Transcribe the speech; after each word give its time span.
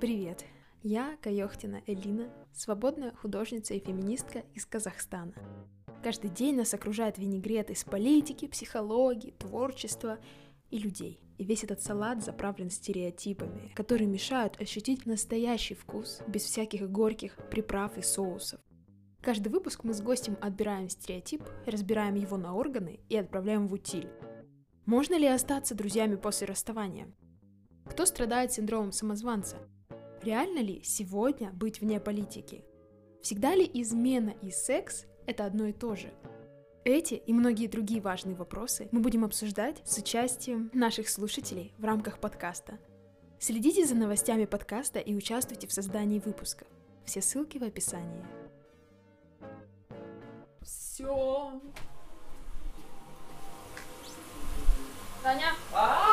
Привет! 0.00 0.44
Я 0.84 1.16
Каехтина 1.22 1.82
Элина, 1.88 2.32
свободная 2.52 3.12
художница 3.16 3.74
и 3.74 3.80
феминистка 3.80 4.44
из 4.54 4.64
Казахстана. 4.64 5.34
Каждый 6.04 6.30
день 6.30 6.54
нас 6.54 6.72
окружает 6.72 7.18
винегрет 7.18 7.68
из 7.70 7.82
политики, 7.82 8.46
психологии, 8.46 9.32
творчества 9.32 10.20
и 10.70 10.78
людей. 10.78 11.20
И 11.36 11.42
весь 11.42 11.64
этот 11.64 11.82
салат 11.82 12.22
заправлен 12.22 12.70
стереотипами, 12.70 13.72
которые 13.74 14.06
мешают 14.06 14.60
ощутить 14.60 15.04
настоящий 15.04 15.74
вкус 15.74 16.20
без 16.28 16.44
всяких 16.44 16.88
горьких 16.88 17.36
приправ 17.50 17.98
и 17.98 18.02
соусов. 18.02 18.60
Каждый 19.20 19.48
выпуск 19.48 19.82
мы 19.82 19.94
с 19.94 20.00
гостем 20.00 20.38
отбираем 20.40 20.88
стереотип, 20.88 21.42
разбираем 21.66 22.14
его 22.14 22.36
на 22.36 22.54
органы 22.54 23.00
и 23.08 23.16
отправляем 23.16 23.66
в 23.66 23.72
утиль. 23.72 24.08
Можно 24.86 25.18
ли 25.18 25.26
остаться 25.26 25.74
друзьями 25.74 26.14
после 26.14 26.46
расставания? 26.46 27.12
Кто 27.84 28.06
страдает 28.06 28.52
синдромом 28.52 28.92
самозванца? 28.92 29.58
Реально 30.22 30.58
ли 30.58 30.82
сегодня 30.82 31.52
быть 31.52 31.80
вне 31.80 32.00
политики? 32.00 32.64
Всегда 33.22 33.54
ли 33.54 33.68
измена 33.72 34.34
и 34.42 34.50
секс– 34.50 35.06
это 35.26 35.44
одно 35.44 35.66
и 35.66 35.72
то 35.72 35.94
же? 35.94 36.12
Эти 36.84 37.14
и 37.14 37.32
многие 37.32 37.68
другие 37.68 38.00
важные 38.00 38.34
вопросы 38.34 38.88
мы 38.90 39.00
будем 39.00 39.24
обсуждать 39.24 39.80
с 39.84 39.98
участием 39.98 40.70
наших 40.72 41.08
слушателей 41.08 41.72
в 41.78 41.84
рамках 41.84 42.18
подкаста. 42.18 42.78
Следите 43.38 43.86
за 43.86 43.94
новостями 43.94 44.44
подкаста 44.44 44.98
и 44.98 45.14
участвуйте 45.14 45.68
в 45.68 45.72
создании 45.72 46.18
выпуска. 46.18 46.66
Все 47.04 47.22
ссылки 47.22 47.58
в 47.58 47.62
описании. 47.62 48.24
Все. 50.62 51.60
Таня, 55.22 55.52
А! 55.72 56.07